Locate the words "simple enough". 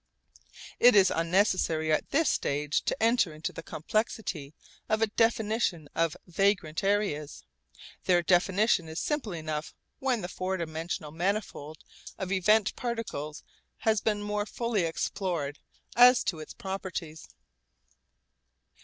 8.99-9.75